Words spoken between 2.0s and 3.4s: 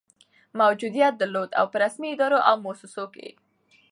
ادارو او مؤسسو کي